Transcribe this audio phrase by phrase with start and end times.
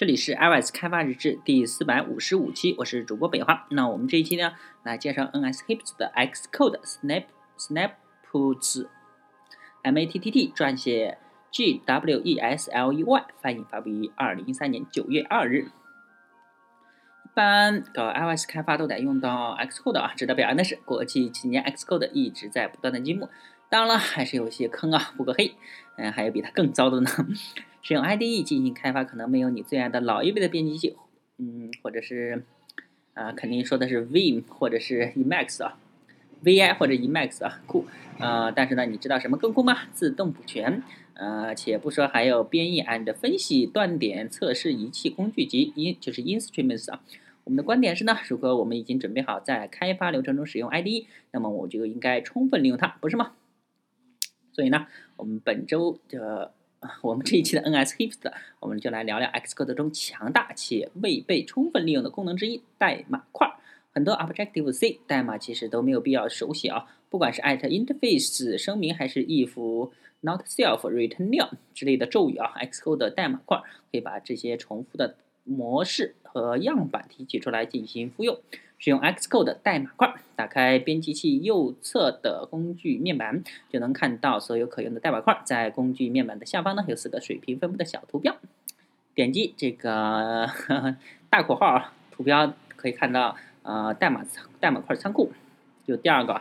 [0.00, 3.66] 这里是 iOS 开发日志第四百五十五期，我是主播北华。
[3.68, 7.24] 那我们这一期呢，来介绍 NSHips 的 Xcode Snap
[7.58, 7.90] Snap
[8.26, 8.86] puts
[9.82, 11.18] M A T T T，撰写
[11.50, 15.66] G W E S L E Y 翻译发布于二零一三年九月二日。
[15.66, 23.28] 一般搞 iOS 开发都得用到 Xcode 啊，值得表扬的是，过去几年 Xcode 一直在不断的进步。
[23.68, 25.54] 当然了，还是有些坑啊，不够黑。
[25.96, 27.10] 嗯，还有比它更糟的呢。
[27.82, 30.96] 使用 IDE 进行开发，可能没有你最爱的老一辈的编辑器，
[31.38, 32.44] 嗯，或者是
[33.14, 35.78] 啊，肯定说的是 Vim 或者是 Emacs 啊
[36.44, 37.86] ，Vi 或者 Emacs 啊，酷
[38.18, 38.50] 啊。
[38.50, 39.88] 但是呢，你知道什么更酷吗？
[39.92, 40.82] 自动补全。
[41.14, 47.02] 呃，且不说还有编译 and 分析断点测试仪器工具集，因就是 Instruments 啊。
[47.44, 53.32] 我们的观点是呢，如果我们已经准备好在开发流程中使用 IDE，那么我就应该充分利用它，不是吗？
[54.52, 54.86] 所以呢，
[55.16, 56.52] 我们本周的。
[57.02, 63.50] 我们这一期的 NSHips，我们就来聊聊 Xcode 中强大且未被充分利用的功能之一——代码块。
[63.92, 78.40] 很多 Objective C 代码其实都没有必要手写啊，不管是 at @interface 声明还是 if not self return nil 之类的咒语啊，Xcode 的代码块可以把这些重复的模式和样板提取出来进行复用。
[78.80, 85.42] 使用 Xcode 代码块，打开编辑器右侧的工具面板，就能看到所有可用的代码块。
[85.44, 88.34] 在工具面板的下方呢，有四个水平分布的小图标。
[89.14, 90.48] 点击这个
[91.28, 94.24] 大括号图标，可以看到呃代码
[94.58, 95.30] 代码块仓库。
[95.86, 96.40] 就第二个，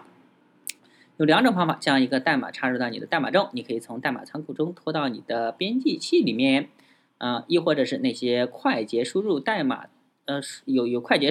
[1.18, 3.50] 有两种方法将一个代码插入到你的代码中。
[3.52, 6.70] 你可以从代码仓库中拖到你的编辑器里面，
[7.18, 9.88] 啊，亦或者是那些快捷输入代码，
[10.24, 11.30] 呃，有有快捷。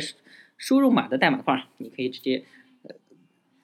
[0.59, 2.45] 输入码的代码块，你可以直接，
[2.83, 2.95] 呃，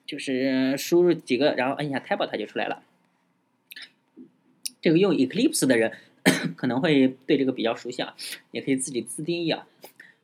[0.07, 2.81] 就是输入几个，然后按一下 Tab，它就出来了。
[4.81, 5.91] 这个用 Eclipse 的人
[6.55, 8.15] 可能会对这个比较熟悉啊，
[8.51, 9.67] 也可以自己自定义啊。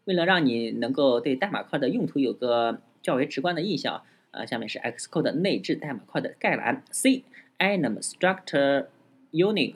[0.06, 7.24] 为了让你能够对代码块的用途有个较为直观的印象，啊，下面是 Xcode 内置代码块的概览：C
[7.60, 8.88] Enum Structure
[9.32, 9.76] Unit。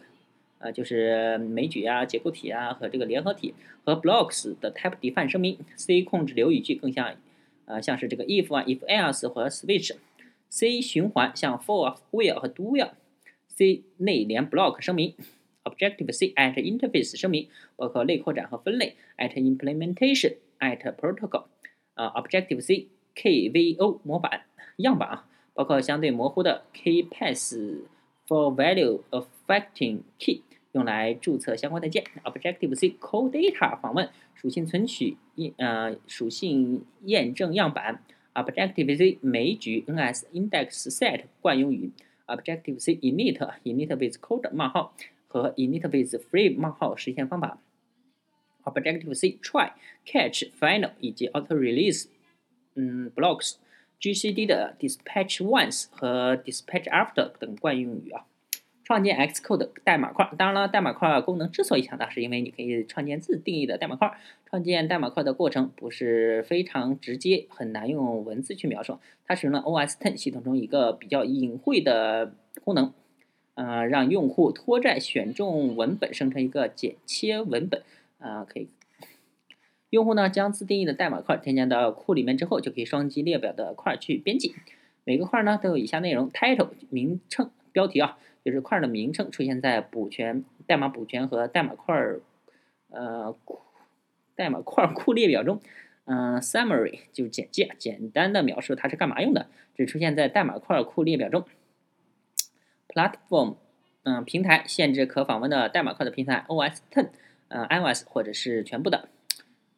[0.65, 3.53] 啊，就是枚举啊、结构体啊和这个联合体
[3.83, 5.59] 和 blocks 的 type define 声明。
[5.75, 7.15] C 控制流语句更像，
[7.65, 9.95] 呃，像是这个 if 啊、if else 和 switch。
[10.49, 12.89] C 循环像 for、will 和 do will。
[13.47, 15.13] C 内联 block 声明。
[15.63, 18.95] Objective C at interface 声明，包括类扩展和分类。
[19.17, 21.45] at implementation at protocol。
[21.93, 24.45] 啊，Objective C KVO 模板
[24.77, 27.81] 样板啊，包括相对模糊的 kpass
[28.27, 30.43] for value of affecting key。
[30.75, 38.01] 用来注册相关的键，Objective C code Data 访问属性存取验呃属性验证样板
[38.33, 41.91] ，Objective C 枚举 NS Index Set 惯用语
[42.27, 44.93] ，Objective C Init Init with Code 冒号
[45.27, 47.57] 和 Init with Free 冒号实现方法
[48.65, 49.71] ，Objective C Try
[50.05, 52.07] Catch Final 以及 Auto Release
[52.75, 58.25] 嗯 Blocks，GCD 的 Dispatch Once 和 Dispatch After 等惯用语啊。
[58.85, 64.15] 创建 Xcode 代码块，当然了，代码块功能之所以强大，是因为你可以创建自定义的代码块。
[64.47, 68.99] 创建代码块的过程不是非常直接，很难用文字去描述。
[69.25, 72.93] 它使用了 OS X 系统中一个比较隐晦的功能，
[73.55, 77.81] 呃，让用户拖拽选中文本生成一个剪切文本，
[78.19, 78.69] 啊，可以。
[79.89, 84.53] 用户呢将自定义的代码块添加到库里面之后，就可以双击列表的块去编辑。
[85.03, 88.17] 每个块呢都有以下内容：title 名称、标题啊。
[88.45, 92.21] 就是块的名称出现在补全代码补全和代码块儿，
[92.89, 93.35] 呃，
[94.35, 95.59] 代码块库列表中。
[96.05, 101.43] 嗯，summary 就是简介，简单的描述它是干嘛用的，只出现在代码块库列表中。
[102.87, 103.55] platform，
[104.03, 107.09] 嗯，平台限制可访问的代码块的平台，OS Ten，
[107.47, 109.09] 呃，iOS 或者是全部的。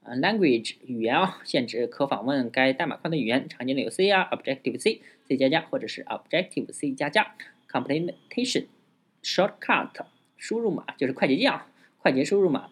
[0.04, 7.36] 呃，language 语言啊，限制可访问该代码块的语言，常见的有 C 啊，Objective C、C 加加或者是 Objective C 加加。
[7.78, 8.66] Complementation
[9.24, 10.06] shortcut
[10.36, 11.68] 输入码就是快捷键啊，
[12.00, 12.70] 快捷输入码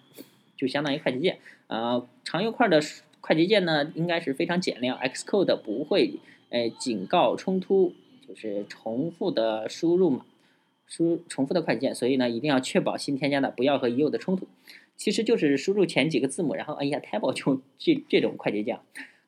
[0.55, 1.39] 就相当于快捷键。
[1.67, 2.79] 呃，常用块的
[3.21, 4.93] 快捷键呢，应该是非常简练。
[4.93, 6.19] Xcode 不会
[6.49, 7.93] 呃警告冲突，
[8.27, 10.25] 就是重复的输入码，
[10.87, 14.47] 输重复的快捷键，所以呢，一定要确保新添加的不要和已有的冲突。
[14.95, 18.79] 其实就是输入前几个字母，然后按一下 Tab 就这这种快捷键。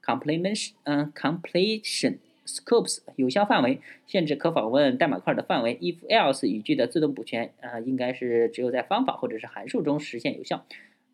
[0.04, 2.18] Complementation，嗯，completion。
[2.48, 5.78] Scopes 有效范围限制可访问代码块的范围。
[5.78, 10.66] If else 语句的自动补全啊，应该是只有在方法或者是函数中实现有效。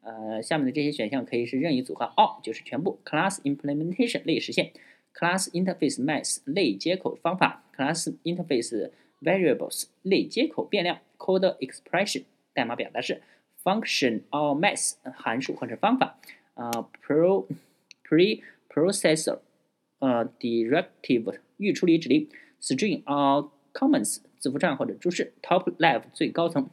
[0.02, 2.06] 呃，下面的这些选项可以是任意组合。
[2.16, 3.00] All 就是全部。
[3.04, 4.72] Class implementation 类实现。
[5.14, 7.64] Class interface math 类接口方法。
[7.76, 8.92] Class interface
[9.22, 11.00] variables 类接口变量。
[11.18, 13.22] Code expression 代码表达式。
[13.64, 16.20] function or math 函数或者方法
[16.54, 16.70] 啊
[17.02, 17.46] ，pro
[18.06, 19.40] preprocessor
[20.04, 22.28] 呃 directive 预处理指令
[22.62, 26.68] ，string or comments 字符串或者注释，top level 最高层，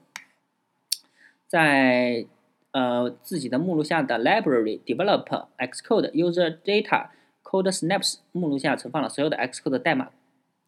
[1.46, 2.26] 在
[2.72, 7.10] 呃自己的目录下的 library develop Xcode user data
[7.44, 10.10] code snaps 目录下存放了所有的 Xcode 代码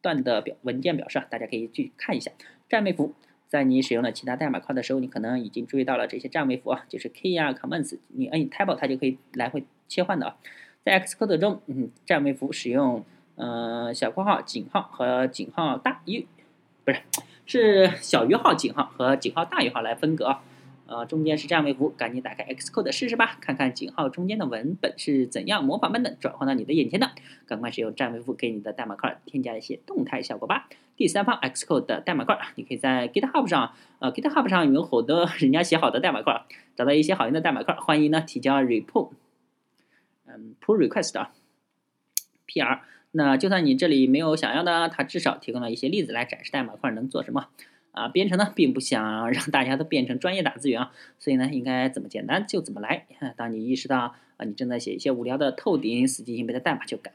[0.01, 2.31] 段的表文件表示啊，大家可以去看一下
[2.69, 3.13] 占位符。
[3.49, 10.37] 在你使用了其他代码块的时候，你可能已经注意到了这些占位符啊，就是 key 啊，comments，你摁 table 它就可以来回切换的啊。
[10.85, 13.05] 在 Xcode 中，嗯，占位符使用
[13.37, 16.27] 呃小括号、井号和井号大于，
[16.85, 17.03] 不是，
[17.47, 20.43] 是小于号井号和井号大于号来分隔啊。
[20.85, 27.13] 呃，中间是占位符，赶紧打开 Xcode 试试吧，看看井号中间的文本是怎样模仿般的转换到你的眼前的。
[27.47, 30.69] 赶快使用占位符给你的代码块添加一些动态效果吧。
[30.97, 36.43] 第三方 Xcode 的代码块，你可以在 GitHub 上，呃，GitHub 上有好多人家写好的代码块，
[36.77, 39.11] 找到一些好用的代码块，欢迎呢提交 report，
[40.35, 41.33] 嗯，pull request 啊
[42.47, 42.81] ，PR。
[43.13, 47.49] 那就算你这里没有想要的，它至少提供了一些例子来展示代码块能做什么。
[47.91, 53.07] 啊，编程呢并不想让大家都变成专业打字员啊，所以呢应该怎么简单就怎么来。
[53.37, 57.13] 当你意识到啊你正在写一些无聊的透顶死记硬背的代码，就赶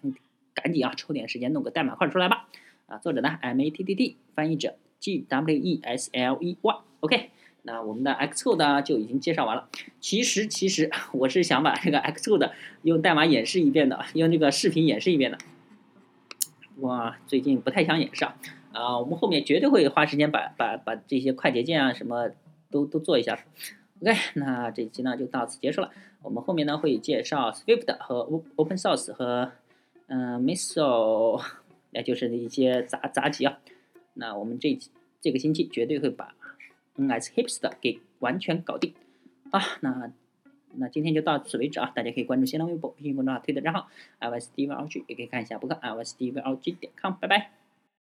[0.53, 2.47] 赶紧啊抽点时间弄个代码块出来吧。
[2.85, 6.75] 啊，作者呢 M A T T T，翻译者 G W E S L E Y。
[6.99, 7.31] OK，
[7.63, 9.68] 那我们的 Xcode 呢就已经介绍完了。
[10.00, 12.51] 其实其实 我是想把这个 Xcode
[12.83, 15.38] 用代码演示一遍的，用这个视频演示一遍的。
[16.77, 18.38] 哇，最近不太想演示啊。
[18.71, 22.30] 啊，我们后面绝对会花时间把把把这些快捷键啊什么
[22.69, 23.39] 都都做一下。
[24.01, 25.92] OK，那这期呢就到此结束了。
[26.21, 29.51] 我们后面呢会介绍 Swift 和 Open Source 和
[30.06, 31.44] 嗯 Missile，
[31.92, 33.57] 也就是一些杂杂集啊。
[34.13, 34.77] 那我们这
[35.19, 36.36] 这个星期绝对会把
[36.97, 38.94] Nice hipster 给完全搞定
[39.51, 39.61] 啊。
[39.81, 40.11] 那
[40.73, 41.91] 那今天就到此为止啊。
[41.95, 43.88] 大家可以关注新浪微博、微信公众号、推特账号
[44.19, 47.56] i s d v l g 也可以看一下博客 i s d v l g 点 com，拜拜。